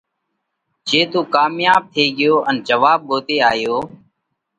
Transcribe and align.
جي 0.87 1.01
تُون 1.11 1.25
ڪامياٻ 1.33 1.81
ٿي 1.93 2.05
ڳيو 2.17 2.35
ان 2.47 2.55
جواٻ 2.67 2.99
ڳوتي 3.09 3.37
آيو، 3.51 3.77